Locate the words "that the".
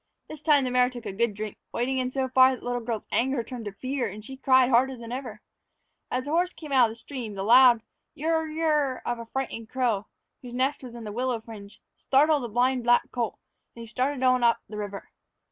2.55-2.65